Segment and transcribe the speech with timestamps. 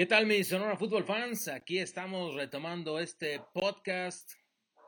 [0.00, 1.46] ¿Qué tal, mis Sonora Fútbol fans?
[1.48, 4.32] Aquí estamos retomando este podcast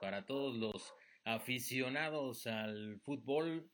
[0.01, 3.71] para todos los aficionados al fútbol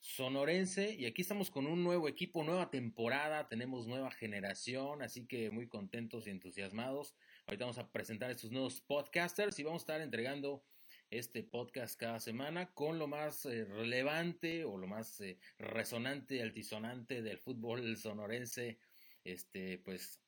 [0.00, 5.50] sonorense y aquí estamos con un nuevo equipo, nueva temporada, tenemos nueva generación, así que
[5.50, 7.14] muy contentos y entusiasmados.
[7.46, 10.64] Ahorita vamos a presentar estos nuevos podcasters y vamos a estar entregando
[11.10, 17.20] este podcast cada semana con lo más eh, relevante o lo más eh, resonante, altisonante
[17.20, 18.78] del fútbol sonorense,
[19.22, 20.22] este, pues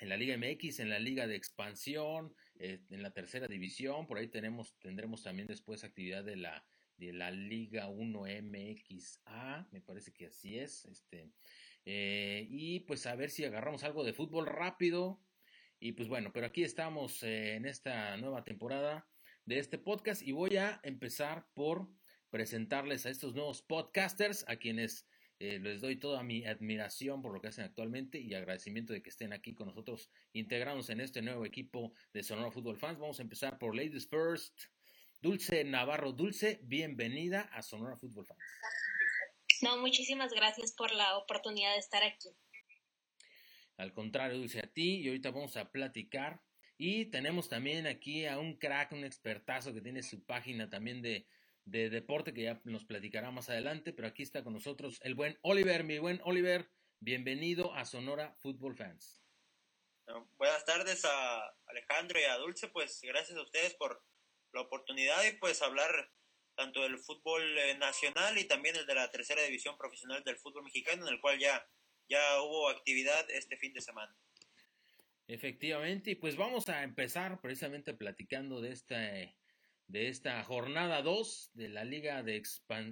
[0.00, 4.18] en la Liga MX, en la Liga de Expansión, eh, en la tercera división, por
[4.18, 10.12] ahí tenemos, tendremos también después actividad de la, de la Liga 1 MXA, me parece
[10.12, 11.30] que así es, este,
[11.84, 15.20] eh, y pues a ver si agarramos algo de fútbol rápido,
[15.80, 19.06] y pues bueno, pero aquí estamos eh, en esta nueva temporada
[19.44, 21.88] de este podcast y voy a empezar por
[22.30, 25.06] presentarles a estos nuevos podcasters, a quienes
[25.40, 29.10] eh, les doy toda mi admiración por lo que hacen actualmente y agradecimiento de que
[29.10, 32.98] estén aquí con nosotros integrados en este nuevo equipo de Sonora Fútbol Fans.
[32.98, 34.64] Vamos a empezar por Ladies First.
[35.20, 38.40] Dulce Navarro, Dulce, bienvenida a Sonora Fútbol Fans.
[39.62, 42.28] No, muchísimas gracias por la oportunidad de estar aquí.
[43.76, 46.40] Al contrario, Dulce, a ti y ahorita vamos a platicar.
[46.76, 51.26] Y tenemos también aquí a un crack, un expertazo que tiene su página también de
[51.64, 55.38] de deporte que ya nos platicará más adelante, pero aquí está con nosotros el buen
[55.42, 59.22] Oliver, mi buen Oliver, bienvenido a Sonora Football Fans.
[60.36, 64.04] Buenas tardes a Alejandro y a Dulce, pues gracias a ustedes por
[64.52, 66.10] la oportunidad y pues hablar
[66.54, 70.64] tanto del fútbol eh, nacional y también el de la tercera división profesional del fútbol
[70.64, 71.66] mexicano, en el cual ya,
[72.08, 74.14] ya hubo actividad este fin de semana.
[75.26, 79.36] Efectivamente, y pues vamos a empezar precisamente platicando de este
[79.86, 82.42] de esta jornada 2 de la Liga de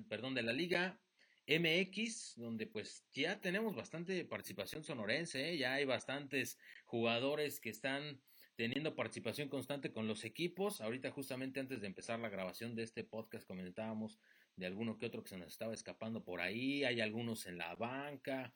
[0.09, 1.01] perdón, de la Liga
[1.47, 5.59] MX, donde pues ya tenemos bastante participación sonorense, ¿eh?
[5.59, 8.21] ya hay bastantes jugadores que están
[8.55, 10.81] teniendo participación constante con los equipos.
[10.81, 14.19] Ahorita justamente antes de empezar la grabación de este podcast comentábamos
[14.57, 17.75] de alguno que otro que se nos estaba escapando por ahí, hay algunos en la
[17.75, 18.53] banca,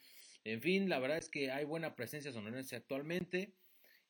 [0.46, 3.52] en fin, la verdad es que hay buena presencia sonorense actualmente.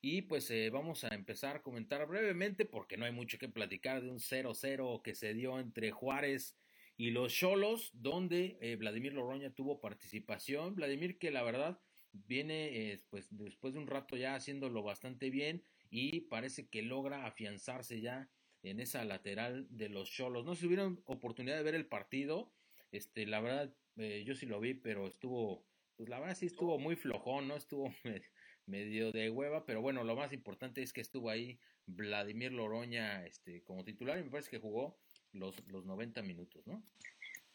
[0.09, 4.03] Y pues eh, vamos a empezar a comentar brevemente, porque no hay mucho que platicar
[4.03, 6.57] de un 0-0 que se dio entre Juárez
[6.97, 10.77] y los Cholos, donde eh, Vladimir Loroña tuvo participación.
[10.77, 11.81] Vladimir que la verdad
[12.13, 17.27] viene eh, pues después de un rato ya haciéndolo bastante bien y parece que logra
[17.27, 18.31] afianzarse ya
[18.63, 20.45] en esa lateral de los Cholos.
[20.45, 22.53] No se hubieron oportunidad de ver el partido,
[22.93, 26.95] este, la verdad yo sí lo vi, pero estuvo, pues la verdad sí estuvo muy
[26.95, 27.57] flojón, ¿no?
[27.57, 27.93] Estuvo
[28.67, 33.63] medio de hueva, pero bueno, lo más importante es que estuvo ahí Vladimir Loroña este,
[33.63, 34.99] como titular y me parece que jugó
[35.33, 36.83] los, los 90 minutos, ¿no?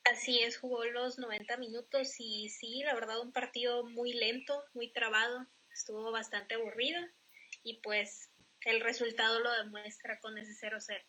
[0.06, 4.92] Así es, jugó los 90 minutos y sí, la verdad un partido muy lento, muy
[4.92, 7.00] trabado, estuvo bastante aburrido
[7.64, 11.04] y pues el resultado lo demuestra con ese 0-0.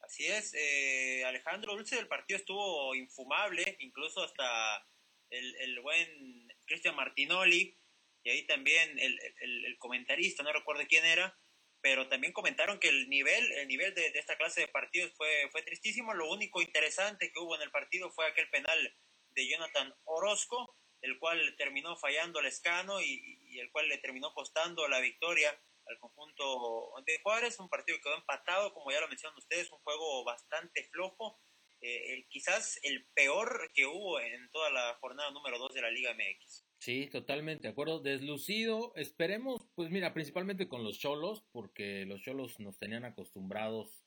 [0.00, 4.86] Así es, eh, Alejandro Dulce del partido estuvo infumable, incluso hasta
[5.30, 7.76] el, el buen Cristian Martinoli
[8.26, 11.38] y ahí también el, el, comentarista, no recuerdo quién era,
[11.80, 15.62] pero también comentaron que el nivel, el nivel de, esta clase de partidos fue, fue
[15.62, 16.12] tristísimo.
[16.12, 18.96] Lo único interesante que hubo en el partido fue aquel penal
[19.30, 24.88] de Jonathan Orozco, el cual terminó fallando al escano y, el cual le terminó costando
[24.88, 25.56] la victoria
[25.86, 27.60] al conjunto de Juárez.
[27.60, 31.40] Un partido que quedó empatado, como ya lo mencionan ustedes, un juego bastante flojo.
[31.80, 36.12] Eh, quizás el peor que hubo en toda la jornada número 2 de la Liga
[36.12, 36.65] MX.
[36.78, 38.00] Sí, totalmente de acuerdo.
[38.00, 44.04] Deslucido, esperemos, pues mira, principalmente con los cholos, porque los cholos nos tenían acostumbrados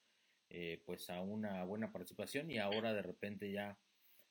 [0.50, 3.78] eh, pues a una buena participación y ahora de repente ya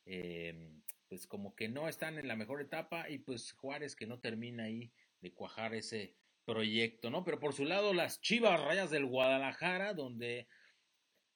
[0.04, 0.72] eh,
[1.08, 4.64] pues como que no están en la mejor etapa y pues Juárez que no termina
[4.64, 7.24] ahí de cuajar ese proyecto, ¿no?
[7.24, 10.48] Pero por su lado las Chivas Rayas del Guadalajara, donde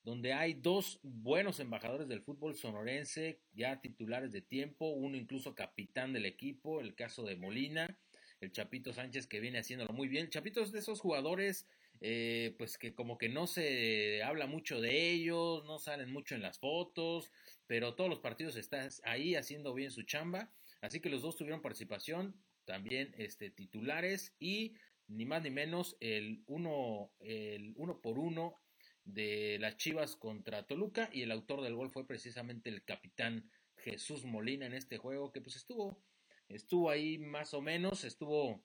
[0.05, 6.13] donde hay dos buenos embajadores del fútbol sonorense, ya titulares de tiempo, uno incluso capitán
[6.13, 7.99] del equipo, el caso de Molina,
[8.41, 10.29] el Chapito Sánchez que viene haciéndolo muy bien.
[10.29, 11.69] Chapito es de esos jugadores,
[12.01, 16.43] eh, pues que como que no se habla mucho de ellos, no salen mucho en
[16.43, 17.31] las fotos,
[17.69, 20.53] pero todos los partidos están ahí haciendo bien su chamba.
[20.81, 22.35] Así que los dos tuvieron participación,
[22.65, 24.75] también este, titulares y
[25.07, 28.62] ni más ni menos el uno, el uno por uno
[29.05, 34.25] de las Chivas contra Toluca y el autor del gol fue precisamente el capitán Jesús
[34.25, 36.03] Molina en este juego que pues estuvo
[36.49, 38.65] estuvo ahí más o menos, estuvo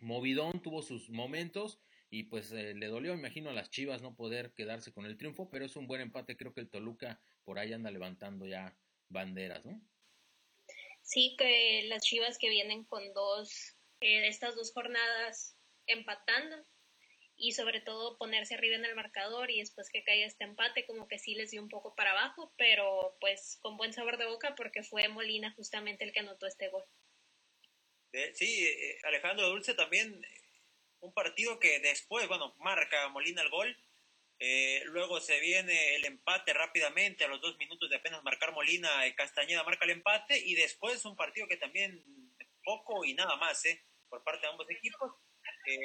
[0.00, 1.80] movidón, tuvo sus momentos
[2.10, 5.48] y pues eh, le dolió, imagino, a las Chivas no poder quedarse con el triunfo,
[5.50, 8.76] pero es un buen empate, creo que el Toluca por ahí anda levantando ya
[9.08, 9.80] banderas, ¿no?
[11.02, 15.56] Sí, que las Chivas que vienen con dos eh, estas dos jornadas
[15.86, 16.56] empatando
[17.36, 21.08] y sobre todo ponerse arriba en el marcador y después que caiga este empate como
[21.08, 24.54] que sí les dio un poco para abajo, pero pues con buen sabor de boca
[24.56, 26.84] porque fue Molina justamente el que anotó este gol.
[28.34, 30.24] Sí, eh, Alejandro Dulce también
[31.00, 33.76] un partido que después, bueno, marca Molina el gol,
[34.38, 39.06] eh, luego se viene el empate rápidamente a los dos minutos de apenas marcar Molina,
[39.06, 42.02] eh, Castañeda marca el empate y después un partido que también
[42.64, 45.12] poco y nada más eh, por parte de ambos equipos.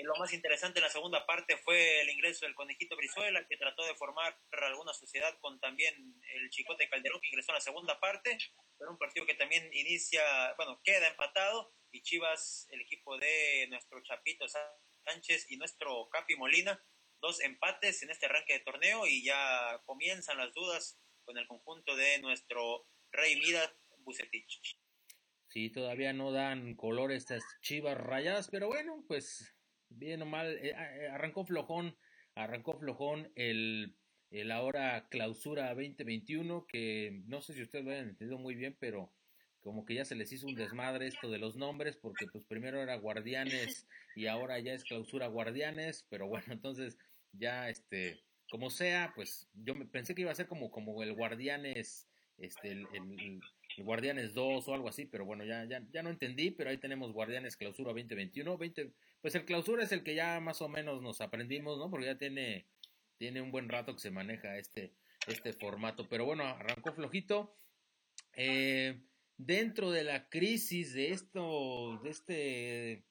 [0.03, 3.85] Lo más interesante en la segunda parte fue el ingreso del conejito Brizuela, que trató
[3.85, 8.37] de formar alguna sociedad con también el Chicote Calderón, que ingresó en la segunda parte,
[8.77, 14.01] pero un partido que también inicia, bueno, queda empatado, y Chivas, el equipo de nuestro
[14.03, 14.45] Chapito
[15.05, 16.83] Sánchez y nuestro Capi Molina,
[17.21, 21.95] dos empates en este arranque de torneo, y ya comienzan las dudas con el conjunto
[21.95, 24.77] de nuestro Rey Mida Bucetich.
[25.47, 29.55] Sí, todavía no dan color estas chivas rayadas, pero bueno, pues
[29.89, 30.75] bien o mal, eh,
[31.11, 31.95] arrancó flojón,
[32.35, 33.95] arrancó flojón el,
[34.31, 39.11] el ahora clausura 2021, que no sé si ustedes lo hayan entendido muy bien, pero
[39.59, 42.81] como que ya se les hizo un desmadre esto de los nombres, porque pues primero
[42.81, 46.97] era Guardianes y ahora ya es clausura Guardianes, pero bueno, entonces
[47.33, 48.19] ya este,
[48.49, 52.07] como sea, pues yo me pensé que iba a ser como, como el Guardianes,
[52.37, 53.41] este, el, el,
[53.83, 57.11] Guardianes 2 o algo así, pero bueno, ya, ya, ya no entendí, pero ahí tenemos
[57.11, 58.91] Guardianes Clausura 2021, 20,
[59.21, 61.89] pues el clausura es el que ya más o menos nos aprendimos, ¿no?
[61.89, 62.67] Porque ya tiene,
[63.17, 64.93] tiene un buen rato que se maneja este,
[65.27, 66.07] este formato.
[66.07, 67.55] Pero bueno, arrancó flojito.
[68.33, 69.01] Eh,
[69.37, 73.03] dentro de la crisis de esto, de este,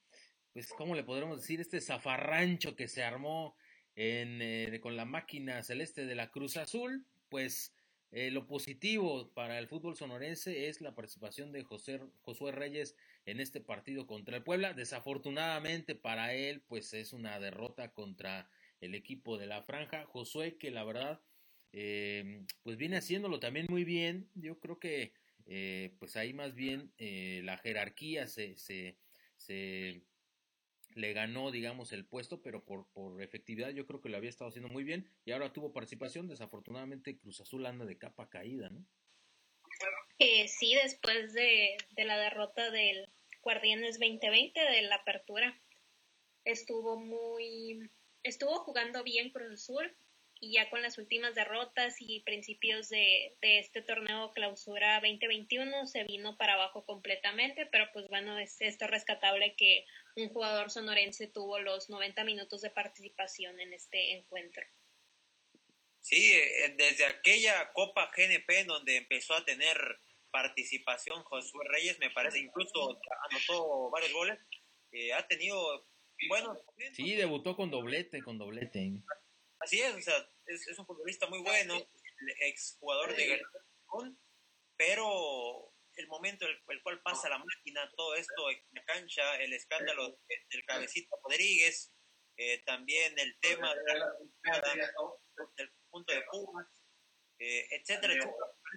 [0.52, 1.60] pues, ¿cómo le podremos decir?
[1.60, 3.56] Este zafarrancho que se armó
[3.96, 7.74] eh, con la máquina celeste de la Cruz Azul, pues
[8.10, 12.96] eh, lo positivo para el fútbol sonorense es la participación de José, Josué Reyes
[13.26, 14.72] en este partido contra el Puebla.
[14.72, 18.48] Desafortunadamente para él, pues es una derrota contra
[18.80, 20.06] el equipo de la franja.
[20.06, 21.20] Josué, que la verdad,
[21.72, 24.30] eh, pues viene haciéndolo también muy bien.
[24.34, 25.12] Yo creo que,
[25.46, 28.96] eh, pues ahí más bien la jerarquía se, se,
[29.36, 30.02] se
[30.98, 34.48] le ganó, digamos, el puesto, pero por, por efectividad yo creo que lo había estado
[34.48, 36.26] haciendo muy bien y ahora tuvo participación.
[36.26, 38.84] Desafortunadamente Cruz Azul anda de capa caída, ¿no?
[40.18, 43.08] Eh, sí, después de, de, la derrota del
[43.42, 45.56] Guardianes 2020, de la apertura,
[46.44, 47.88] estuvo muy,
[48.24, 49.96] estuvo jugando bien Cruz Azul
[50.40, 56.04] y ya con las últimas derrotas y principios de, de este torneo clausura 2021 se
[56.04, 59.84] vino para abajo completamente, pero pues bueno, es esto rescatable que
[60.22, 64.62] un jugador sonorense tuvo los 90 minutos de participación en este encuentro.
[66.00, 69.76] Sí, eh, desde aquella Copa GNP donde empezó a tener
[70.30, 72.98] participación Josué Reyes, me parece, incluso
[73.30, 74.38] anotó varios goles,
[74.92, 75.86] eh, ha tenido,
[76.28, 76.56] bueno...
[76.92, 79.02] Sí, debutó con doblete, con doblete.
[79.58, 80.14] Así es, o sea,
[80.46, 81.74] es, un futbolista muy bueno,
[82.40, 83.48] ex jugador de Guerrero,
[84.76, 89.52] pero el momento en el, cual pasa la máquina, todo esto en la cancha, el
[89.52, 90.18] escándalo
[90.50, 91.92] del cabecito Rodríguez,
[92.36, 96.66] eh, también el tema del punto de Pumas,
[97.40, 98.14] eh, etcétera,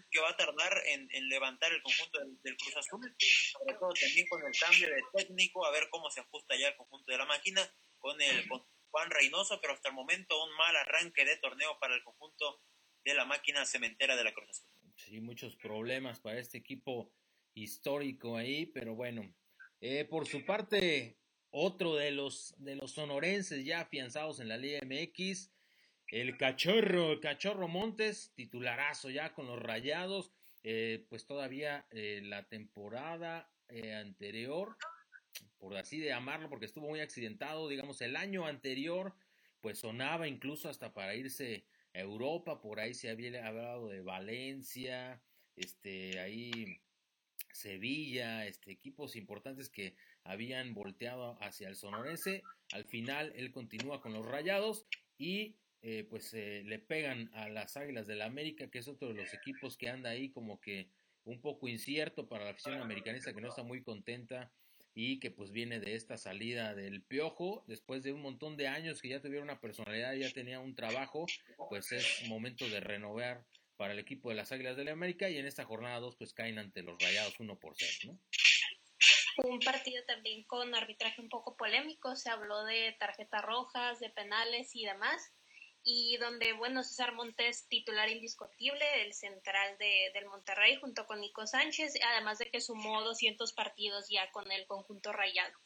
[0.10, 3.16] que va a tardar en, levantar el conjunto del, Cruz Azul,
[3.52, 6.76] sobre todo también con el cambio de técnico, a ver cómo se ajusta ya el
[6.76, 7.62] conjunto de la máquina
[8.00, 8.48] con el
[8.90, 12.64] Juan Reynoso, pero hasta el momento un mal arranque de torneo para el conjunto
[13.04, 14.71] de la máquina cementera de la Cruz Azul.
[15.12, 17.12] Sí, muchos problemas para este equipo
[17.54, 19.36] histórico ahí, pero bueno.
[19.82, 21.18] Eh, por su parte,
[21.50, 25.52] otro de los, de los sonorenses ya afianzados en la Liga MX,
[26.08, 30.32] el cachorro, el cachorro Montes, titularazo ya con los rayados,
[30.64, 33.52] eh, pues todavía eh, la temporada
[34.00, 34.78] anterior,
[35.58, 39.14] por así de llamarlo, porque estuvo muy accidentado, digamos, el año anterior,
[39.60, 45.22] pues sonaba incluso hasta para irse Europa, por ahí se había hablado de Valencia,
[45.56, 46.82] este, ahí
[47.52, 52.44] Sevilla, este, equipos importantes que habían volteado hacia el sonorense.
[52.72, 54.86] Al final él continúa con los rayados
[55.18, 59.10] y eh, pues eh, le pegan a las Águilas del la América, que es otro
[59.10, 60.90] de los equipos que anda ahí como que
[61.24, 64.52] un poco incierto para la afición americanista que no está muy contenta
[64.94, 69.02] y que pues viene de esta salida del Piojo, después de un montón de años
[69.02, 71.26] que ya tuviera una personalidad, ya tenía un trabajo,
[71.70, 73.46] pues es momento de renovar
[73.78, 76.34] para el equipo de las Águilas de la América y en esta jornada 2 pues
[76.34, 78.20] caen ante los Rayados 1 por 0, ¿no?
[79.50, 84.76] Un partido también con arbitraje un poco polémico, se habló de tarjetas rojas, de penales
[84.76, 85.34] y demás
[85.84, 91.48] y donde, bueno, César Montes, titular indiscutible, el central de, del Monterrey, junto con Nico
[91.48, 95.58] Sánchez, además de que sumó 200 partidos ya con el conjunto rayado.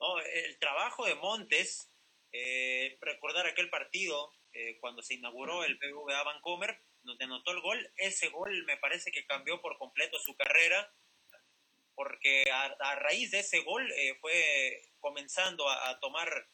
[0.00, 1.92] No, el trabajo de Montes,
[2.32, 7.92] eh, recordar aquel partido eh, cuando se inauguró el BBVA Vancomer, donde anotó el gol,
[7.96, 10.90] ese gol me parece que cambió por completo su carrera,
[11.94, 16.48] porque a, raíz de ese gol eh, fue comenzando a, tomar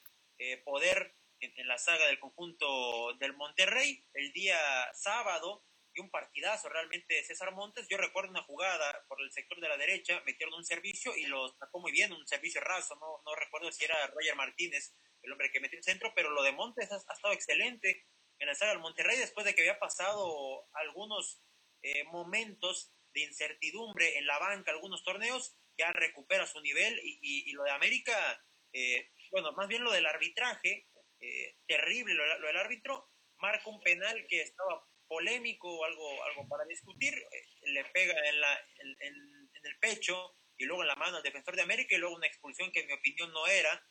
[0.65, 4.05] poder en, la saga del conjunto del Monterrey.
[4.15, 4.59] El día
[4.95, 5.65] sábado
[5.95, 7.87] y un partidazo realmente César Montes.
[7.89, 11.49] Yo recuerdo una jugada por el sector de la derecha, metieron un servicio y lo
[11.57, 15.51] sacó muy bien, un servicio raso, no, no recuerdo si era Roger Martínez, el hombre
[15.51, 18.07] que metió el centro, pero lo de Montes ha, estado excelente
[18.39, 21.43] en la saga del Monterrey después de que había pasado algunos
[21.83, 27.65] eh, momentos de incertidumbre en la banca, algunos torneos, ya recupera su nivel y, lo
[27.65, 30.87] de América, eh, bueno, más bien lo del arbitraje,
[31.21, 36.49] eh, terrible lo, lo del árbitro, marca un penal que estaba polémico o algo, algo
[36.49, 40.95] para discutir, eh, le pega en, la, en, en, el pecho y luego en la
[40.95, 43.85] mano al defensor de América y luego una expulsión que en mi opinión no era,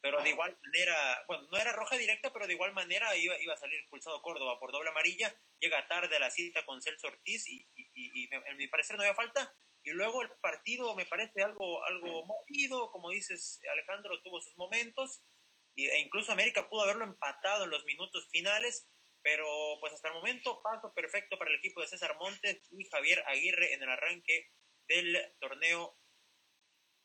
[0.00, 3.52] pero de igual manera, bueno, no era roja directa, pero de igual manera iba, iba
[3.52, 7.46] a salir expulsado Córdoba por doble amarilla, llega tarde a la cita con Celso Ortiz
[7.48, 11.42] y, y, y, en mi parecer no había falta, y luego el partido me parece
[11.42, 15.22] algo, algo movido, como dices Alejandro, tuvo sus momentos,
[15.86, 18.88] e incluso América pudo haberlo empatado en los minutos finales,
[19.22, 19.46] pero
[19.80, 23.74] pues hasta el momento, paso perfecto para el equipo de César Montes y Javier Aguirre
[23.74, 24.48] en el arranque
[24.88, 25.98] del torneo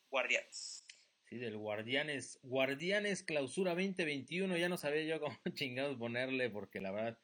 [0.09, 0.83] Guardianes.
[1.25, 2.39] Sí, del Guardianes.
[2.43, 4.57] Guardianes Clausura 2021.
[4.57, 7.19] Ya no sabía yo cómo chingados ponerle porque la verdad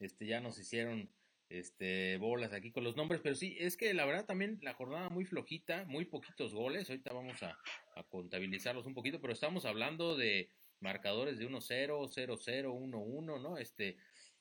[0.00, 1.12] este, ya nos hicieron
[1.48, 3.20] este, bolas aquí con los nombres.
[3.22, 6.90] Pero sí, es que la verdad también la jornada muy flojita, muy poquitos goles.
[6.90, 7.58] Ahorita vamos a,
[7.94, 10.50] a contabilizarlos un poquito, pero estamos hablando de
[10.82, 13.58] marcadores de 1-0, 0-0, 1-1, ¿no?
[13.58, 13.96] Este,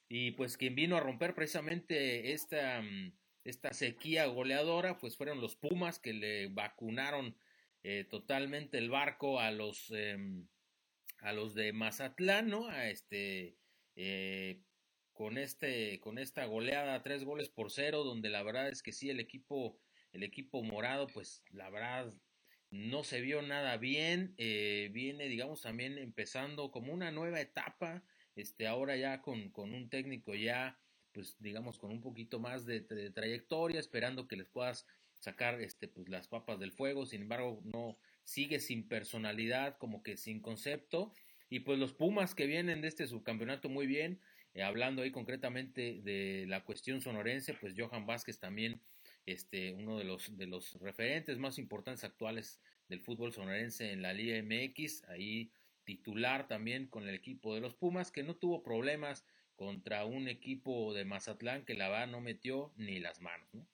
[0.10, 3.14] y pues quien vino a romper precisamente esta, mm,
[3.46, 7.36] esta sequía goleadora, pues fueron los Pumas que le vacunaron
[7.84, 10.48] eh, totalmente el barco a los, em,
[11.20, 12.72] a los de Mazatlán, ¿no?
[12.72, 13.58] Este,
[13.96, 14.62] eh,
[15.14, 19.10] con este, con esta goleada, tres goles por cero, donde la verdad es que sí,
[19.10, 19.80] el equipo,
[20.12, 22.14] el equipo morado, pues la verdad
[22.72, 28.02] no se vio nada bien, eh, viene, digamos, también empezando como una nueva etapa,
[28.36, 30.80] este, ahora ya con, con un técnico ya,
[31.12, 32.80] pues digamos, con un poquito más de,
[33.12, 34.88] trayectoria, esperando que les puedas
[35.20, 40.16] sacar este, pues, las papas del fuego, sin embargo, no sigue sin personalidad, como que
[40.16, 41.14] sin concepto,
[41.50, 44.22] y pues los Pumas que vienen de este subcampeonato muy bien,
[44.54, 48.82] eh, hablando ahí concretamente de la cuestión sonorense, pues Johan Vázquez también,
[49.26, 54.14] este, uno de los, de los referentes más importantes actuales del fútbol sonorense en la
[54.14, 55.52] Liga MX, ahí
[55.84, 59.26] titular también con el equipo de los Pumas, que no tuvo problemas
[59.56, 63.48] contra un equipo de Mazatlán que la verdad no metió ni las manos.
[63.54, 63.68] ¿no?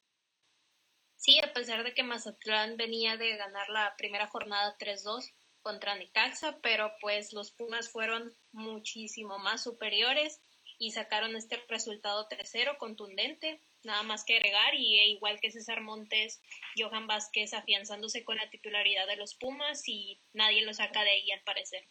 [1.16, 6.60] Sí, a pesar de que Mazatlán venía de ganar la primera jornada 3-2 contra Necaxa,
[6.62, 10.40] pero pues los Pumas fueron muchísimo más superiores
[10.78, 15.82] y sacaron este resultado tercero contundente, nada más que agregar, y e igual que César
[15.82, 16.40] Montes,
[16.78, 21.32] Johan Vázquez afianzándose con la titularidad de los Pumas y nadie lo saca de ahí
[21.32, 21.88] al parecer.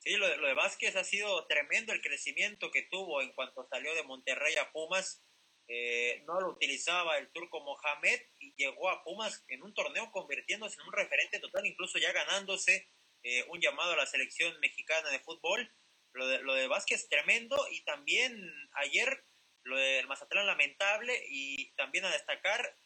[0.00, 3.66] Sí, lo de, lo de Vázquez ha sido tremendo el crecimiento que tuvo en cuanto
[3.68, 5.24] salió de Monterrey a Pumas.
[5.68, 10.80] Eh, no lo utilizaba el turco Mohamed y llegó a Pumas en un torneo convirtiéndose
[10.80, 12.88] en un referente total, incluso ya ganándose
[13.22, 15.70] eh, un llamado a la selección mexicana de fútbol.
[16.14, 19.24] Lo de, lo de Vázquez tremendo y también ayer
[19.64, 22.76] lo del Mazatlán lamentable y también a destacar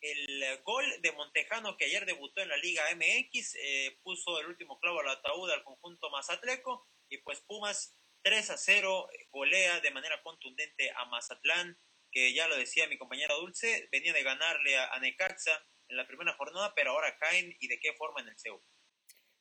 [0.00, 4.78] el gol de Montejano que ayer debutó en la Liga MX, eh, puso el último
[4.78, 10.22] clavo al ataúd al conjunto mazatleco y pues Pumas 3 a 0 golea de manera
[10.22, 11.78] contundente a Mazatlán,
[12.10, 16.34] que ya lo decía mi compañera Dulce, venía de ganarle a, Necaxa en la primera
[16.34, 18.62] jornada, pero ahora caen y de qué forma en el CEU.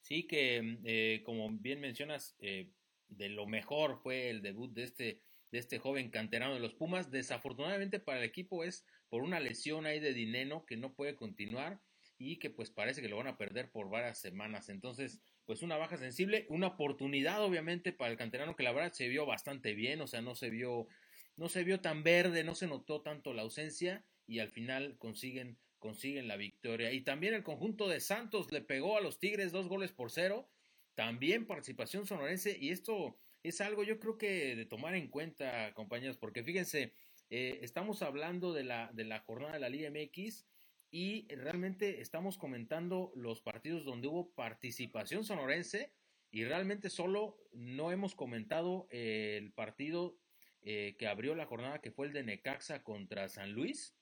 [0.02, 2.72] Sí, que eh, como bien mencionas, eh,
[3.10, 7.12] de lo mejor fue el debut de este, de este joven canterano de los Pumas.
[7.12, 11.80] Desafortunadamente para el equipo es por una lesión ahí de dinero que no puede continuar
[12.18, 14.70] y que pues parece que lo van a perder por varias semanas.
[14.70, 19.08] Entonces, pues una baja sensible, una oportunidad obviamente para el canterano que la verdad se
[19.08, 20.88] vio bastante bien, o sea, no se vio
[21.36, 25.60] no se vio tan verde, no se notó tanto la ausencia y al final consiguen
[25.80, 26.92] consiguen la victoria.
[26.92, 30.50] Y también el conjunto de Santos le pegó a los Tigres dos goles por cero.
[30.96, 36.18] También participación sonorense y esto es algo yo creo que de tomar en cuenta, compañeros,
[36.18, 36.94] porque fíjense,
[37.30, 40.46] eh, estamos hablando de la, de la jornada de la Liga MX
[40.90, 45.92] y realmente estamos comentando los partidos donde hubo participación sonorense
[46.32, 50.18] y realmente solo no hemos comentado el partido
[50.62, 53.96] eh, que abrió la jornada que fue el de Necaxa contra San Luis,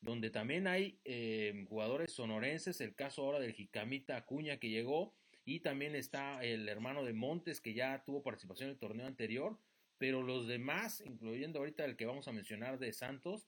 [0.00, 5.60] donde también hay eh, jugadores sonorenses, el caso ahora del Jicamita Acuña que llegó y
[5.60, 9.58] también está el hermano de Montes que ya tuvo participación en el torneo anterior,
[9.98, 13.46] pero los demás, incluyendo ahorita el que vamos a mencionar de Santos,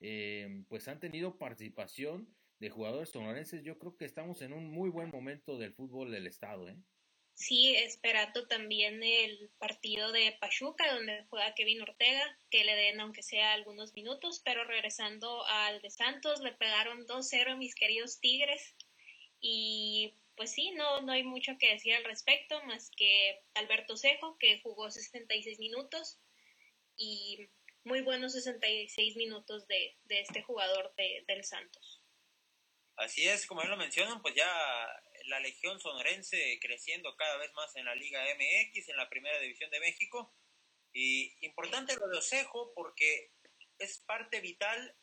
[0.00, 3.62] eh, pues han tenido participación de jugadores sonorenses.
[3.62, 6.76] Yo creo que estamos en un muy buen momento del fútbol del estado, ¿eh?
[7.34, 13.24] Sí, esperando también el partido de Pachuca, donde juega Kevin Ortega, que le den aunque
[13.24, 18.76] sea algunos minutos, pero regresando al de Santos, le pegaron 2-0 mis queridos Tigres.
[19.40, 24.36] Y pues sí, no, no hay mucho que decir al respecto, más que Alberto Cejo,
[24.38, 26.18] que jugó 66 minutos,
[26.96, 27.48] y
[27.84, 32.02] muy buenos 66 minutos de, de este jugador de, del Santos.
[32.96, 34.46] Así es, como lo mencionan, pues ya
[35.26, 39.70] la Legión Sonorense creciendo cada vez más en la Liga MX, en la Primera División
[39.70, 40.34] de México.
[40.92, 43.32] Y importante lo de Osejo porque
[43.78, 44.96] es parte vital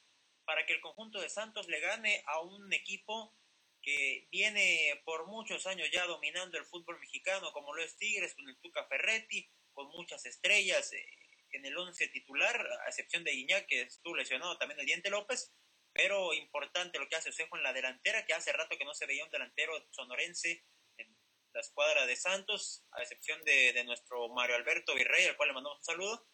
[0.46, 3.36] para que el conjunto de Santos le gane a un equipo
[3.82, 8.48] que viene por muchos años ya dominando el fútbol mexicano, como lo es Tigres, con
[8.48, 11.06] el Tuca Ferretti, con muchas estrellas eh,
[11.52, 15.54] en el once titular, a excepción de Iñak, que estuvo lesionado también el Diente López,
[15.94, 19.06] pero importante lo que hace Osejo en la delantera, que hace rato que no se
[19.06, 20.64] veía un delantero sonorense
[20.98, 21.18] en
[21.54, 25.80] la escuadra de Santos, a excepción de, nuestro Mario Alberto Virrey, al cual le mandamos
[25.80, 26.28] un saludo,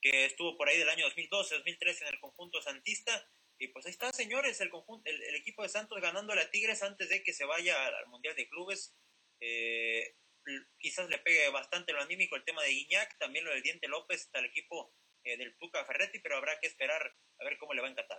[0.00, 3.30] que estuvo por ahí del año 2012-2013 en el conjunto santista.
[3.58, 7.08] Y pues ahí está, señores, el, conjunto, el, equipo de Santos ganando a Tigres antes
[7.08, 8.96] de que se vaya al, Mundial de Clubes.
[9.40, 10.16] Eh,
[10.78, 14.28] quizás le pegue bastante lo anímico el tema de Guiñac, también lo del Diente López,
[14.32, 17.88] al equipo eh, del Tuca Ferretti, pero habrá que esperar a ver cómo le va
[17.88, 18.18] a encantar.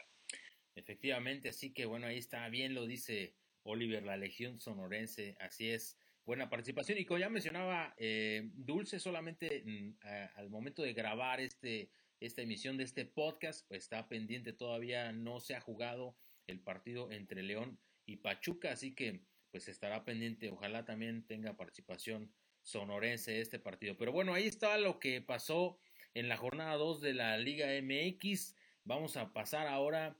[0.75, 5.97] Efectivamente, así que bueno, ahí está, bien lo dice Oliver, la Legión Sonorense, así es,
[6.25, 6.97] buena participación.
[6.97, 9.97] Y como ya mencionaba, eh, Dulce solamente mm,
[10.35, 15.39] al momento de grabar este, esta emisión de este podcast, pues está pendiente, todavía no
[15.39, 16.15] se ha jugado
[16.47, 22.33] el partido entre León y Pachuca, así que pues estará pendiente, ojalá también tenga participación
[22.61, 23.95] sonorense este partido.
[23.97, 25.79] Pero bueno, ahí está lo que pasó
[26.13, 28.55] en la jornada 2 de la Liga MX.
[28.83, 30.17] Vamos a pasar ahora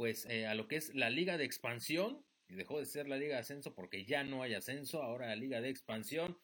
[0.00, 3.18] pues eh, a lo que es la liga de expansión, y dejó de ser la
[3.18, 6.38] liga de ascenso porque ya no hay ascenso, ahora la liga de expansión,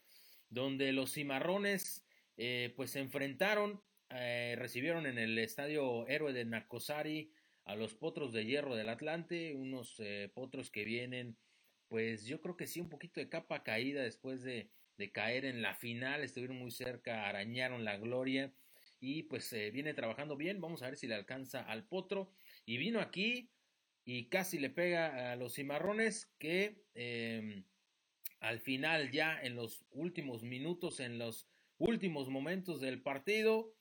[0.50, 2.04] donde los cimarrones
[2.36, 7.32] eh, pues se enfrentaron, eh, recibieron en el estadio Héroe de Nacosari
[7.64, 10.00] a los potros de hierro del Atlante, unos
[10.34, 11.36] potros que vienen
[11.88, 15.62] pues yo creo que sí un poquito de capa caída después de, de caer en
[15.62, 18.52] la final, estuvieron muy cerca, arañaron la gloria
[19.00, 22.32] y pues viene trabajando bien, vamos a ver si le alcanza al potro
[22.64, 23.50] y vino aquí
[24.04, 27.64] y casi le pega a los cimarrones que em,
[28.40, 33.74] al final ya en los últimos minutos, en los últimos momentos del partido,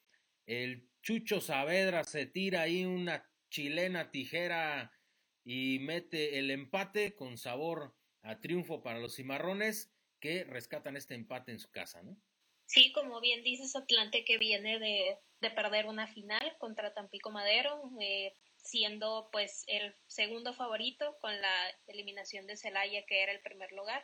[0.45, 4.91] el Chucho Saavedra se tira ahí una chilena tijera
[5.43, 11.51] y mete el empate con sabor a triunfo para los cimarrones que rescatan este empate
[11.51, 12.17] en su casa, ¿no?
[12.65, 17.91] Sí, como bien dices, Atlante que viene de, de perder una final contra Tampico Madero,
[18.01, 23.71] eh, siendo pues el segundo favorito con la eliminación de Celaya que era el primer
[23.71, 24.03] lugar.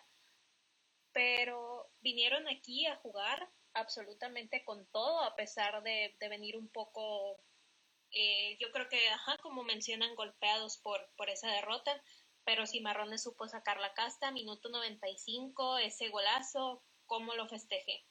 [1.11, 7.39] Pero vinieron aquí a jugar absolutamente con todo, a pesar de, venir un poco,
[8.11, 12.01] eh, yo creo que, ajá, como mencionan, golpeados por, por esa derrota,
[12.43, 18.05] pero Cimarrones supo sacar la casta, minuto 95, ese golazo, ¿cómo lo festeje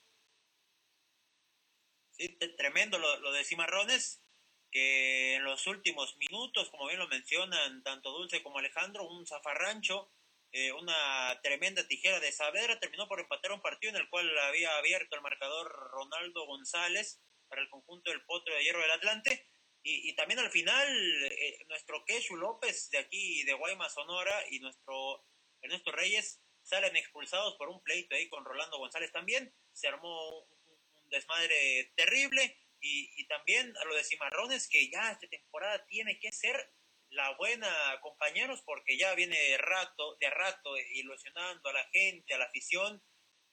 [2.13, 4.23] Sí, tremendo lo de Cimarrones
[4.71, 10.11] que en los últimos minutos, como bien lo mencionan tanto Dulce como Alejandro, un zafarrancho,
[10.53, 14.77] eh, una tremenda tijera de Saavedra, terminó por empatar un partido en el cual había
[14.77, 19.47] abierto el marcador Ronaldo González para el conjunto del Potro de Hierro del Atlante.
[19.83, 20.89] Y, también al final,
[21.25, 25.25] eh, nuestro Keshu López de aquí, de Guaymas, Sonora, y nuestro
[25.63, 29.55] Ernesto Reyes salen expulsados por un pleito ahí con Rolando González también.
[29.73, 35.85] Se armó un desmadre terrible y, también a lo de Cimarrones, que ya esta temporada
[35.87, 36.73] tiene que ser
[37.11, 37.69] la buena,
[38.03, 43.03] compañeros, porque ya viene de rato, de rato ilusionando a la gente, a la afición,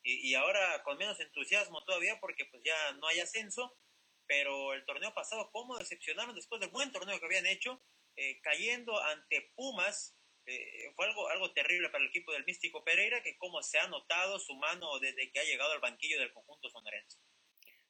[0.04, 3.78] y, ahora con menos entusiasmo todavía, porque pues ya no hay ascenso,
[4.26, 7.84] pero el torneo pasado, ¿cómo decepcionaron después del buen torneo que habían hecho?
[8.16, 13.22] Eh, cayendo ante Pumas, eh, fue algo, algo terrible para el equipo del Místico Pereira,
[13.22, 16.70] que como se ha notado su mano desde que ha llegado al banquillo del conjunto
[16.70, 17.20] sonorense.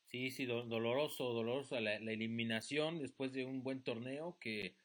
[0.07, 4.75] Sí, sí, doloroso, doloroso la, eliminación después de un buen torneo que,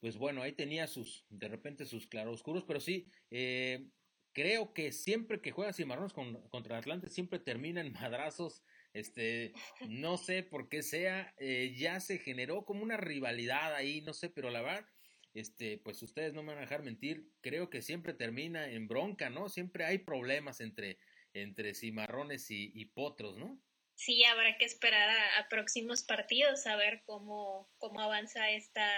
[0.00, 3.86] pues bueno, ahí tenía sus, de repente sus claroscuros, pero sí, eh,
[4.32, 9.52] creo que siempre que juega Cimarrones con, contra Atlante siempre termina en madrazos, este,
[9.88, 14.30] no sé por qué sea, eh, ya se generó como una rivalidad ahí, no sé,
[14.30, 14.86] pero la verdad,
[15.34, 19.30] este, pues ustedes no me van a dejar mentir, creo que siempre termina en bronca,
[19.30, 19.48] ¿no?
[19.48, 20.98] Siempre hay problemas entre,
[21.34, 23.60] entre cimarrones y, potros, ¿no?
[23.94, 28.90] Sí, habrá que esperar a, próximos partidos a ver cómo, cómo avanza esta,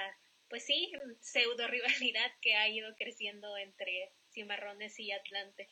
[0.53, 5.67] pues sí, pseudo rivalidad que ha ido creciendo entre cimarrones y Atlante.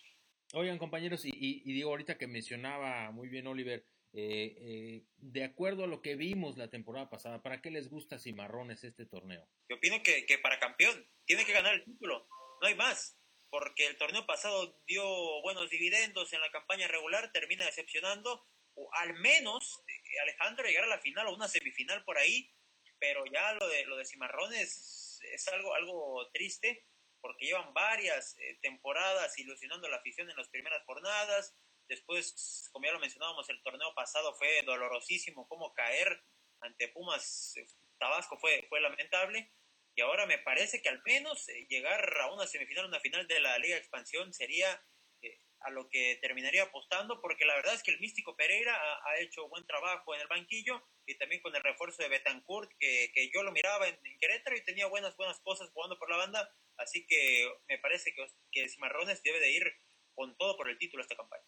[0.55, 5.85] Oigan, compañeros, y, y digo ahorita que mencionaba muy bien Oliver, eh, eh, de acuerdo
[5.85, 9.47] a lo que vimos la temporada pasada, ¿para qué les gusta Cimarrones este torneo?
[9.69, 12.27] Yo opino que, para campeón tiene que ganar el título,
[12.62, 15.05] no hay más, porque el torneo pasado dio
[15.43, 20.88] buenos dividendos en la campaña regular, termina decepcionando, o al menos eh, Alejandro llegar a
[20.97, 22.51] la final o una semifinal por ahí,
[23.00, 26.84] pero ya lo de, lo de Cimarrones es algo, algo triste,
[27.20, 31.56] porque llevan varias temporadas ilusionando a la afición en las primeras jornadas,
[31.90, 36.22] Después, como ya lo mencionábamos, el torneo pasado fue dolorosísimo, como caer
[36.60, 37.52] ante Pumas
[37.98, 39.52] Tabasco fue, fue lamentable.
[39.96, 43.40] Y ahora me parece que al menos eh, llegar a una semifinal, una final de
[43.40, 44.80] la Liga Expansión sería eh,
[45.61, 49.49] a lo que terminaría apostando, porque la verdad es que el Místico Pereira ha, hecho
[49.49, 53.42] buen trabajo en el banquillo y también con el refuerzo de Betancourt, que, que yo
[53.42, 56.51] lo miraba en, Querétaro y tenía buenas, buenas cosas jugando por la banda.
[56.77, 59.73] Así que me parece que, que Cimarrones debe de ir
[60.14, 61.44] con todo por el título esta campaña.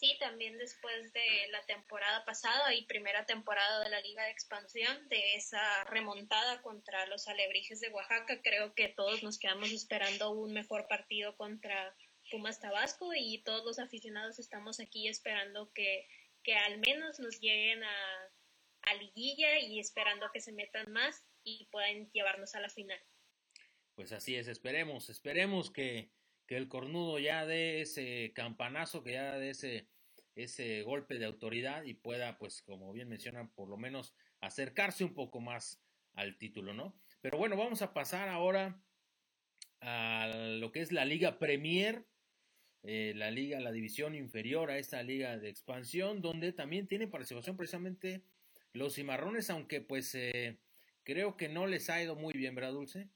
[0.00, 5.08] Sí, también después de la temporada pasada y primera temporada de la Liga de Expansión,
[5.10, 10.54] de esa remontada contra los Alebrijes de Oaxaca, creo que todos nos quedamos esperando un
[10.54, 11.94] mejor partido contra
[12.30, 16.06] Pumas Tabasco y todos los aficionados estamos aquí esperando que,
[16.42, 18.32] que al menos nos lleguen a,
[18.82, 23.00] a liguilla y esperando que se metan más y puedan llevarnos a la final.
[23.94, 26.10] Pues así es, esperemos, esperemos que,
[26.46, 29.88] que el cornudo ya dé ese campanazo, que ya dé ese,
[30.34, 35.14] ese golpe de autoridad y pueda, pues, como bien mencionan, por lo menos acercarse un
[35.14, 35.82] poco más
[36.14, 36.98] al título, ¿no?
[37.20, 38.82] Pero bueno, vamos a pasar ahora
[39.80, 42.06] a lo que es la Liga Premier,
[42.82, 47.56] eh, la liga, la división inferior a esta liga de expansión, donde también tiene participación
[47.56, 48.22] precisamente
[48.72, 50.58] los cimarrones, aunque pues eh,
[51.02, 53.08] creo que no les ha ido muy bien, ¿verdad, Dulce?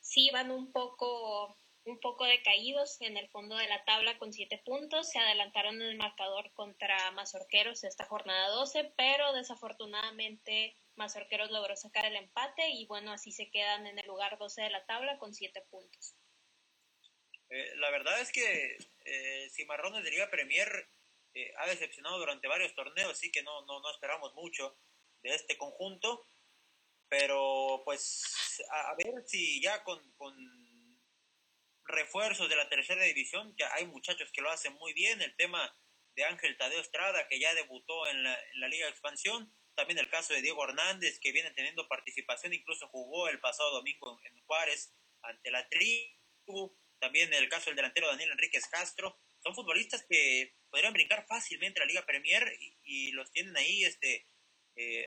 [0.00, 4.58] Sí, van un poco un poco decaídos en el fondo de la tabla con siete
[4.64, 5.10] puntos.
[5.10, 12.06] Se adelantaron en el marcador contra Mazorqueros esta jornada 12, pero desafortunadamente Mazorqueros logró sacar
[12.06, 15.34] el empate y bueno, así se quedan en el lugar 12 de la tabla con
[15.34, 16.14] siete puntos.
[17.50, 20.88] Eh, la verdad es que eh, Cimarrones de Liga Premier
[21.34, 24.76] eh, ha decepcionado durante varios torneos, así que no, no, no esperamos mucho
[25.22, 26.26] de este conjunto.
[27.08, 30.00] Pero pues a, ver si ya con
[31.86, 35.74] refuerzos de la tercera división, que hay muchachos que lo hacen muy bien, el tema
[36.16, 39.98] de Ángel Tadeo Estrada, que ya debutó en la, en la Liga de Expansión, también
[39.98, 44.40] el caso de Diego Hernández, que viene teniendo participación, incluso jugó el pasado domingo en
[44.44, 50.54] Juárez ante la tribu, también el caso del delantero Daniel Enríquez Castro, son futbolistas que
[50.70, 52.50] podrían brincar fácilmente a la Liga Premier
[52.82, 54.26] y, los tienen ahí, este,
[54.76, 55.06] eh,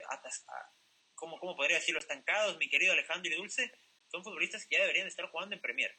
[1.15, 1.99] ¿cómo, ¿cómo podría decirlo?
[1.99, 3.71] Estancados, mi querido Alejandro y Dulce,
[4.11, 5.91] son futbolistas que ya deberían estar jugando en Premier.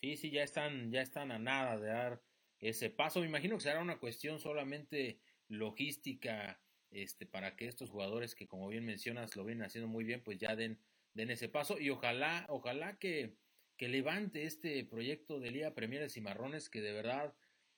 [0.00, 2.22] Sí, sí, ya están, ya están a nada de dar
[2.58, 3.20] ese paso.
[3.20, 6.58] Me imagino que será una cuestión solamente logística,
[6.90, 10.38] este, para que estos jugadores que como bien mencionas lo vienen haciendo muy bien, pues
[10.38, 10.80] ya den,
[11.12, 11.78] den ese paso.
[11.78, 13.36] Y ojalá, ojalá que,
[13.80, 17.34] que levante este proyecto de Liga Premier de Cimarrones, que de verdad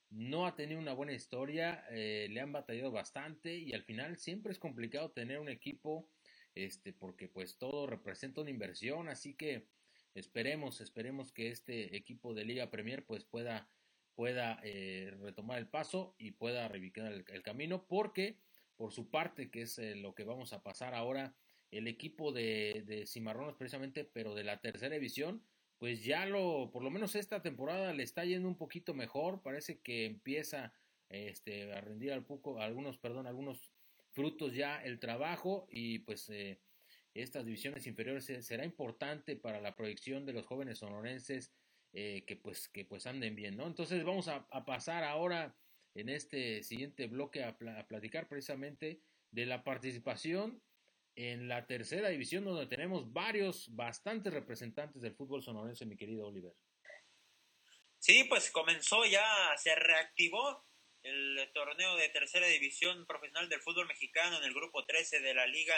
[0.09, 4.51] no ha tenido una buena historia, eh, le han batallado bastante y al final siempre
[4.51, 6.09] es complicado tener un equipo,
[6.55, 9.69] este, porque pues todo representa una inversión, así que
[10.13, 13.67] Esperemos, esperemos que este equipo de Liga Premier pues pueda,
[14.13, 18.37] pueda eh, retomar el paso y pueda reivindicar el, camino, porque
[18.75, 21.33] por su parte, que es eh, lo que vamos a pasar ahora,
[21.71, 25.43] el equipo de, de Cimarrones precisamente, pero de la tercera división,
[25.83, 29.81] pues ya lo, por lo menos esta temporada le está yendo un poquito mejor, parece
[29.81, 30.71] que empieza
[31.09, 33.73] este, a rendir al poco, algunos, perdón, algunos
[34.11, 36.61] frutos ya el trabajo y pues eh,
[37.13, 41.51] estas divisiones inferiores será importante para la proyección de los jóvenes sonorenses
[41.91, 43.67] eh, que pues que pues anden bien, ¿no?
[43.67, 45.53] Entonces vamos a, pasar ahora
[45.95, 47.57] en este siguiente bloque a,
[47.89, 50.61] platicar precisamente de la participación
[51.15, 56.53] en la tercera división donde tenemos varios, bastantes representantes del fútbol sonorense, mi querido Oliver.
[57.99, 59.25] Sí, pues comenzó ya,
[59.57, 60.65] se reactivó
[61.03, 65.45] el torneo de tercera división profesional del fútbol mexicano en el grupo 13 de la
[65.47, 65.75] Liga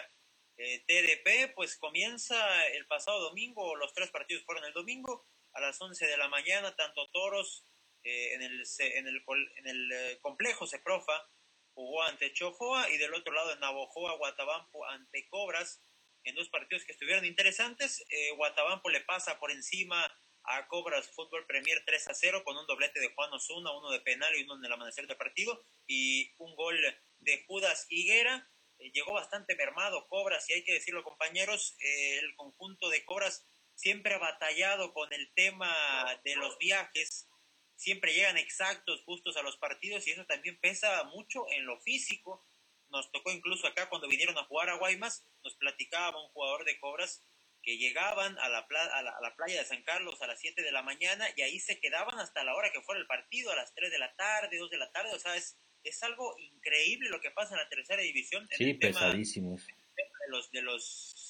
[0.57, 5.81] eh, TDP, pues comienza el pasado domingo, los tres partidos fueron el domingo, a las
[5.81, 7.65] 11 de la mañana, tanto Toros
[8.03, 9.23] eh, en el, en el,
[9.57, 11.27] en el eh, complejo Seprofa
[11.75, 15.81] jugó ante Chojoa y del otro lado en Navojoa, Guatabampo ante Cobras.
[16.23, 18.03] en dos partidos que estuvieron interesantes.
[18.09, 20.11] Eh, Guatabampo le pasa por encima
[20.45, 23.99] a Cobras Fútbol Premier 3 a 0 con un doblete de Juan Osuna, uno de
[23.99, 26.79] penal y uno en el amanecer del partido y un gol
[27.19, 28.49] de Judas Higuera.
[28.79, 33.45] Eh, llegó bastante mermado Cobras y hay que decirlo compañeros, eh, el conjunto de Cobras
[33.75, 37.27] siempre ha batallado con el tema de los viajes,
[37.75, 42.45] siempre llegan exactos, justos a los partidos y eso también pesa mucho en lo físico.
[42.89, 46.79] Nos tocó incluso acá cuando vinieron a jugar a Guaymas, nos platicaba un jugador de
[46.79, 47.21] Cobras
[47.61, 50.83] que llegaban a la, a, la, playa de San Carlos a las 7 de la
[50.83, 53.89] mañana y ahí se quedaban hasta la hora que fuera el partido, a las 3
[53.91, 57.31] de la tarde, 2 de la tarde, o sea, es, es algo increíble lo que
[57.31, 58.47] pasa en la tercera división.
[58.55, 59.65] sí, pesadísimos.
[59.65, 61.27] de los, de los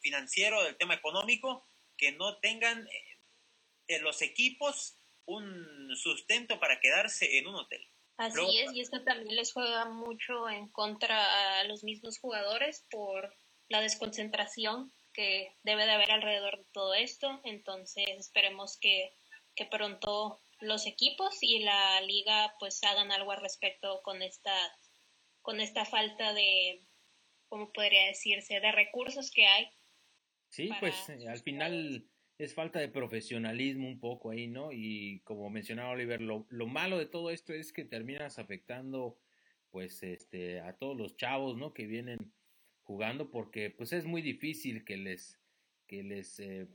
[0.00, 1.66] financieros, del tema económico,
[1.96, 3.18] que no tengan eh,
[3.88, 7.86] en los equipos un sustento para quedarse en un hotel.
[8.16, 13.34] Así es, y esto también les juega mucho en contra a los mismos jugadores por
[13.68, 17.40] la desconcentración que debe de haber alrededor de todo esto.
[17.44, 19.16] Entonces esperemos que,
[19.56, 24.54] que pronto los equipos y la liga pues hagan algo al respecto con esta,
[25.42, 26.84] con esta falta de,
[27.48, 29.72] ¿cómo podría decirse?, de recursos que hay.
[30.50, 32.06] Sí, pues eh, al final
[32.38, 34.72] es falta de profesionalismo un poco ahí, ¿no?
[34.72, 39.18] Y como mencionaba Oliver, lo, lo malo de todo esto es que terminas afectando
[39.70, 41.72] pues este a todos los chavos, ¿no?
[41.72, 42.32] Que vienen
[42.82, 45.40] jugando porque pues es muy difícil que les
[45.86, 46.66] que les eh,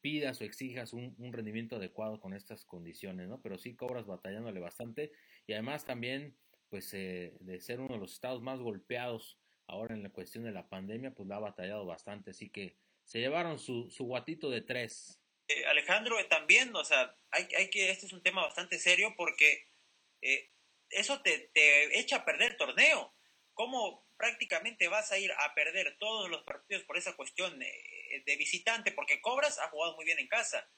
[0.00, 3.40] pidas o exijas un, un, rendimiento adecuado con estas condiciones, ¿no?
[3.40, 5.12] Pero sí cobras batallándole bastante
[5.46, 6.36] y además también
[6.68, 10.52] pues eh, de ser uno de los estados más golpeados ahora en la cuestión de
[10.52, 14.62] la pandemia pues la ha batallado bastante, así que se llevaron su, su guatito de
[14.62, 15.20] tres.
[15.48, 19.68] Eh, Alejandro, también, o sea, hay, hay, que, este es un tema bastante serio porque
[20.90, 23.14] eso te, te echa a perder el torneo.
[23.54, 28.36] ¿Cómo prácticamente vas a ir a perder todos los partidos por esa cuestión eh, de
[28.36, 30.70] visitante, porque Cobras ha jugado muy bien en casa,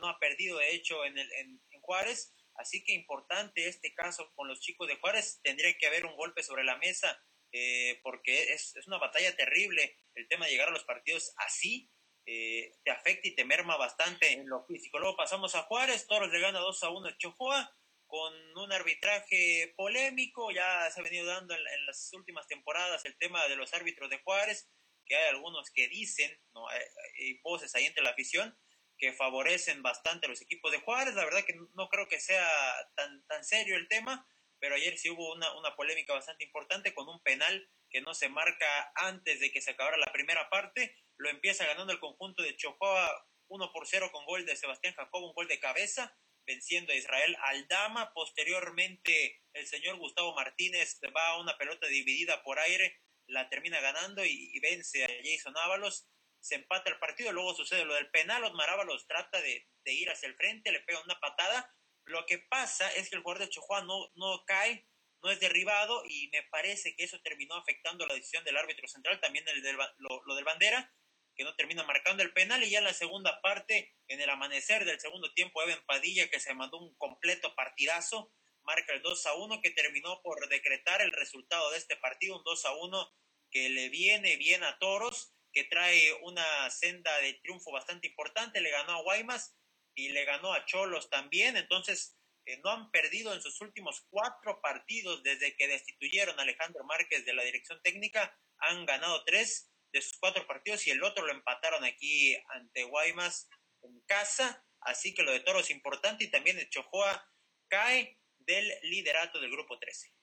[0.00, 4.58] no ha perdido de hecho en, en, Juárez, así que importante este caso con los
[4.60, 7.22] chicos de Juárez, tendría que haber un golpe sobre la mesa,
[7.56, 11.88] eh, porque es, es, una batalla terrible el tema de llegar a los partidos así,
[12.26, 14.98] eh, te afecta y te merma bastante en lo físico.
[14.98, 17.72] Luego pasamos a Juárez, Toros le gana 2 a 1 a Chojoa,
[18.08, 23.46] con un arbitraje polémico, ya se ha venido dando en, las últimas temporadas el tema
[23.46, 24.68] de los árbitros de Juárez,
[25.06, 26.66] que hay algunos que dicen, ¿no?
[26.68, 28.58] hay, voces ahí entre la afición,
[28.98, 32.48] que favorecen bastante a los equipos de Juárez, la verdad que no creo que sea
[32.96, 34.26] tan, tan serio el tema,
[34.64, 38.30] pero ayer sí hubo una, una polémica bastante importante con un penal que no se
[38.30, 42.56] marca antes de que se acabara la primera parte, lo empieza ganando el conjunto de
[42.56, 43.12] Chocoa
[43.48, 47.36] 1 por 0 con gol de Sebastián Jacobo, un gol de cabeza, venciendo a Israel
[47.42, 48.14] Aldama.
[48.14, 54.24] Posteriormente, el señor Gustavo Martínez va a una pelota dividida por aire, la termina ganando
[54.24, 56.08] y, vence a Jason Ábalos.
[56.40, 58.44] Se empata el partido, luego sucede lo del penal.
[58.44, 61.70] Osmar Ábalos trata de, ir hacia el frente, le pega una patada.
[62.06, 64.86] Lo que pasa es que el jugador de Chihuahua no, no cae,
[65.22, 69.20] no es derribado y me parece que eso terminó afectando la decisión del árbitro central,
[69.20, 69.62] también el
[69.98, 70.92] lo del bandera
[71.34, 74.84] que no termina marcando el penal y ya en la segunda parte, en el amanecer
[74.84, 79.34] del segundo tiempo, Evan Padilla, que se mandó un completo partidazo, marca el 2 a
[79.34, 83.14] 1 que terminó por decretar el resultado de este partido, un 2 a 1
[83.50, 88.70] que le viene bien a Toros, que trae una senda de triunfo bastante importante, le
[88.70, 89.56] ganó a Guaymas
[89.94, 94.60] y le ganó a Cholos también, entonces eh, no han perdido en sus últimos cuatro
[94.60, 100.02] partidos desde que destituyeron a Alejandro Márquez de la dirección técnica, han ganado tres de
[100.02, 103.48] sus cuatro partidos y el otro lo empataron aquí ante Guaymas
[103.82, 104.64] en casa.
[104.80, 107.30] Así que lo de Toro es importante y también el Chojoa
[107.68, 110.13] cae del liderato del grupo 13.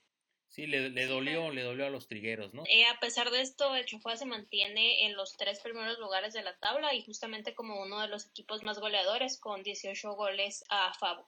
[0.51, 2.63] Sí, le, dolió, le dolió a los trigueros, ¿no?
[2.67, 6.43] Eh, a pesar de esto, el Chojoa se mantiene en los tres primeros lugares de
[6.43, 10.93] la tabla y justamente como uno de los equipos más goleadores con 18 goles a
[10.93, 11.25] favor.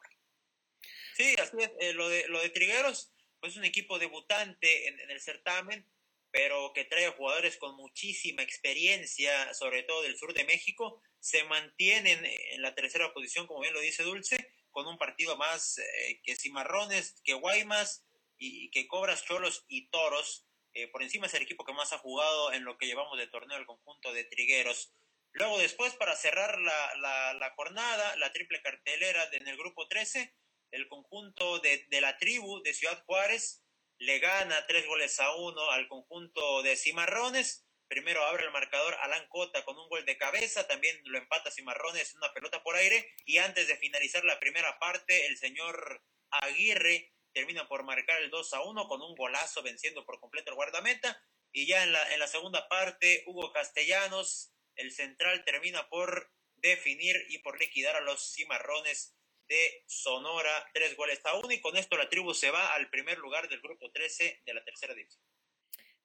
[1.15, 1.71] Sí, así es.
[1.79, 5.87] Eh, lo, de, lo de Trigueros, pues es un equipo debutante en el certamen
[6.33, 12.25] pero que trae jugadores con muchísima experiencia, sobre todo del sur de México, se mantienen
[12.25, 16.35] en la tercera posición, como bien lo dice Dulce, con un partido más eh, que
[16.35, 18.03] Cimarrones, que Guaymas,
[18.37, 20.47] y que Cobras, Cholos y Toros.
[20.73, 23.27] Eh, por encima es el equipo que más ha jugado en lo que llevamos de
[23.27, 24.93] torneo el conjunto de Trigueros.
[25.31, 30.33] Luego después, para cerrar la, la, la jornada, la triple cartelera en el grupo 13,
[30.71, 33.63] el conjunto de, de la tribu de Ciudad Juárez
[33.97, 37.65] le gana tres goles a uno al conjunto de Cimarrones.
[37.87, 42.15] Primero abre el marcador Alan Cota con un gol de cabeza, también lo empata Cimarrones
[42.15, 47.67] una pelota por aire y antes de finalizar la primera parte el señor Aguirre termina
[47.67, 51.65] por marcar el 2 a 1 con un golazo venciendo por completo el guardameta Y
[51.67, 57.39] ya en la, en la segunda parte, Hugo Castellanos, el central, termina por definir y
[57.39, 59.15] por liquidar a los cimarrones
[59.47, 63.17] de Sonora, tres goles a uno, y con esto la tribu se va al primer
[63.17, 65.23] lugar del grupo 13 de la tercera división.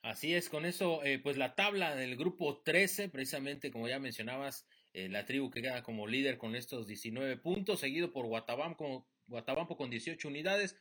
[0.02, 4.66] Así es, con eso, eh, pues la tabla del grupo 13, precisamente como ya mencionabas,
[4.92, 9.76] eh, la tribu que queda como líder con estos 19 puntos, seguido por Guatabampo, Guatabampo
[9.76, 10.76] con 18 unidades,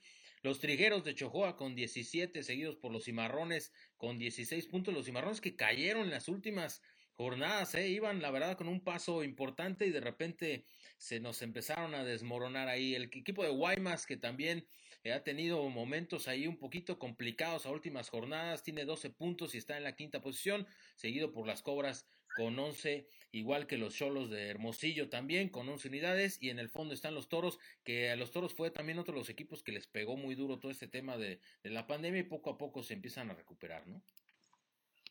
[0.47, 5.41] los Trigueros de Chojoa con 17, seguidos por los Cimarrones con 16 puntos, los Cimarrones
[5.41, 6.81] que cayeron en las últimas
[7.15, 7.89] jornadas, ¿eh?
[7.89, 10.63] iban la verdad con un paso importante y de repente
[10.97, 12.95] se nos empezaron a desmoronar ahí.
[12.95, 14.65] El equipo de Guaymas que también
[15.03, 19.57] eh, ha tenido momentos ahí un poquito complicados a últimas jornadas, tiene 12 puntos y
[19.57, 22.07] está en la quinta posición, seguido por las Cobras
[22.38, 26.69] con 11, igual que los Cholos de Hermosillo también con 11 unidades y en el
[26.69, 29.71] fondo están los Toros, que a los Toros fue también otro de los equipos que
[29.71, 32.83] les pegó muy duro todo este tema de, de la pandemia y poco a poco
[32.83, 34.03] se empiezan a recuperar, ¿no?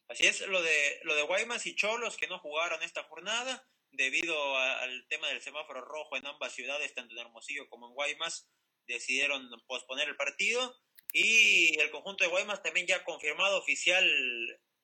[0.09, 4.57] Así es, lo de, lo de Guaymas y Cholos que no jugaron esta jornada debido
[4.57, 8.49] al tema del semáforo rojo en ambas ciudades, tanto en Hermosillo como en Guaymas,
[8.87, 10.77] decidieron posponer el partido
[11.13, 14.07] y el conjunto de Guaymas también ya ha confirmado oficial,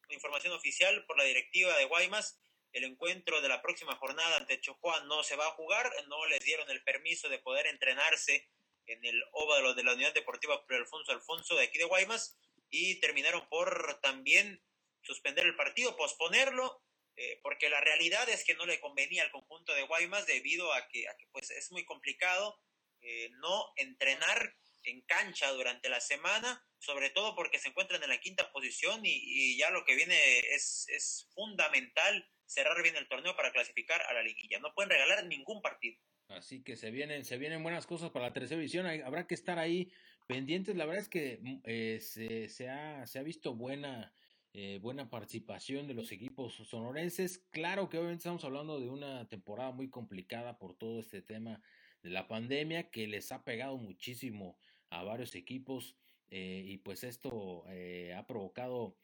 [0.08, 2.40] información oficial por la directiva de Guaymas,
[2.72, 6.40] el encuentro de la próxima jornada ante Chojuan no se va a jugar, no les
[6.40, 8.48] dieron el permiso de poder entrenarse
[8.86, 12.36] en el óvalo de la Unidad Deportiva Alfonso Alfonso de aquí de Guaymas
[12.70, 14.62] y terminaron por también
[15.02, 16.82] suspender el partido, posponerlo,
[17.16, 20.88] eh, porque la realidad es que no le convenía al conjunto de Guaymas debido a
[20.88, 22.58] que, pues, es muy complicado
[23.02, 28.20] eh, no entrenar en cancha durante la semana, sobre todo porque se encuentran en la
[28.20, 30.16] quinta posición y, ya lo que viene
[30.54, 34.58] es, es fundamental cerrar bien el torneo para clasificar a la liguilla.
[34.60, 35.98] No pueden regalar ningún partido.
[36.28, 38.86] Así que se vienen, se vienen buenas cosas para la tercera división.
[38.86, 39.92] habrá que estar ahí
[40.26, 40.76] pendientes.
[40.76, 44.12] La verdad es que mm, eh, se, ha, se ha visto buena
[44.54, 47.38] eh, buena participación de los equipos sonorenses.
[47.52, 51.62] Claro que obviamente estamos hablando de una temporada muy complicada por todo este tema
[52.02, 54.58] de la pandemia que les ha pegado muchísimo
[54.90, 55.96] a varios equipos
[56.28, 58.98] eh, y pues esto eh, ha provocado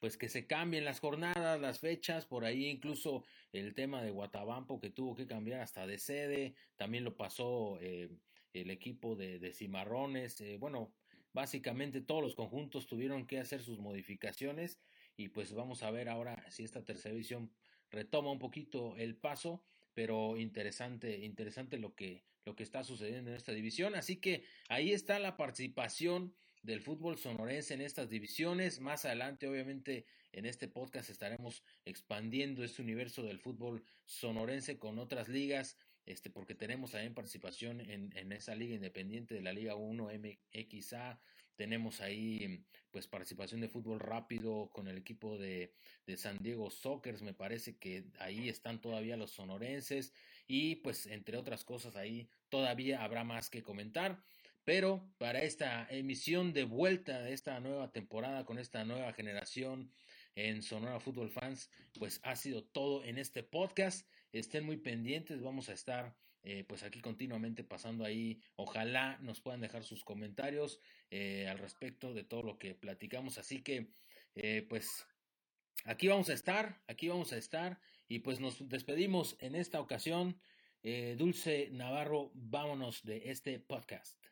[0.00, 4.80] pues que se cambien las jornadas, las fechas, por ahí incluso el tema de Guatabampo
[4.80, 10.42] que tuvo que cambiar hasta de sede, también lo pasó el equipo de, de Cimarrones,
[10.58, 10.92] bueno,
[11.36, 14.80] Básicamente todos los conjuntos tuvieron que hacer sus modificaciones
[15.18, 17.52] y pues vamos a ver ahora si esta tercera división
[17.90, 23.36] retoma un poquito el paso, pero interesante, interesante lo que, lo que está sucediendo en
[23.36, 23.94] esta división.
[23.94, 26.34] Así que ahí está la participación
[26.66, 28.80] del fútbol sonorense en estas divisiones.
[28.80, 35.28] Más adelante, obviamente, en este podcast estaremos expandiendo este universo del fútbol sonorense con otras
[35.28, 40.08] ligas este, porque tenemos también participación en, en esa liga independiente de la Liga 1
[40.08, 41.20] MXA,
[41.56, 45.72] tenemos ahí pues participación de fútbol rápido con el equipo de,
[46.06, 50.12] de, San Diego Sockers, me parece que ahí están todavía los sonorenses
[50.46, 54.22] y pues entre otras cosas ahí todavía habrá más que comentar.
[54.66, 59.92] Pero para esta emisión de vuelta de esta nueva temporada con esta nueva generación
[60.34, 64.08] en Sonora Fútbol Fans, pues ha sido todo en este podcast.
[64.32, 68.42] Estén muy pendientes, vamos a estar eh, pues aquí continuamente pasando ahí.
[68.56, 70.80] Ojalá nos puedan dejar sus comentarios
[71.12, 73.38] eh, al respecto de todo lo que platicamos.
[73.38, 73.92] Así que
[74.34, 75.06] eh, pues
[75.84, 80.40] aquí vamos a estar, aquí vamos a estar y pues nos despedimos en esta ocasión.
[81.16, 84.26] Dulce Navarro, vámonos de este podcast.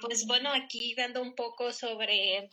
[0.00, 2.48] Pues bueno, aquí dando un poco sobre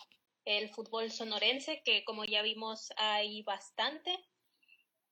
[0.46, 4.18] el fútbol sonorense, que como ya vimos hay bastante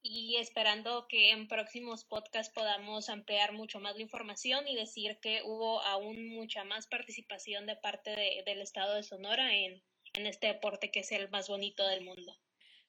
[0.01, 5.41] y esperando que en próximos podcasts podamos ampliar mucho más la información y decir que
[5.43, 8.11] hubo aún mucha más participación de parte
[8.45, 12.33] del estado de Sonora en, en este deporte que es el más bonito del mundo.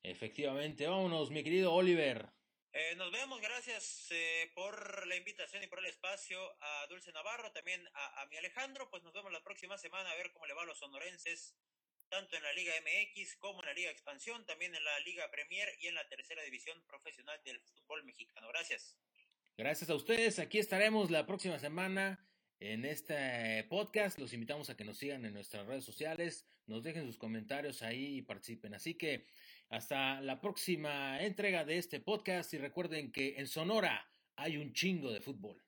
[0.03, 2.29] Efectivamente, vámonos, mi querido Oliver.
[2.81, 7.51] Eh, nos vemos, gracias eh, por la invitación y por el espacio a Dulce Navarro,
[7.51, 10.55] también a, a mi Alejandro, pues nos vemos la próxima semana a ver cómo le
[10.55, 11.57] va a los sonorenses
[12.09, 15.69] tanto en la Liga MX como en la Liga Expansión, también en la Liga Premier
[15.81, 18.47] y en la tercera división profesional del fútbol mexicano.
[18.47, 18.97] Gracias.
[19.57, 20.39] Gracias a ustedes.
[20.39, 22.25] Aquí estaremos la próxima semana
[22.61, 24.21] en este podcast.
[24.21, 28.19] Los invitamos a que nos sigan en nuestras redes sociales, nos dejen sus comentarios ahí
[28.19, 28.75] y participen.
[28.75, 29.27] Así que
[29.71, 35.13] hasta la próxima entrega de este podcast y recuerden que en Sonora hay un chingo
[35.13, 35.63] de fútbol.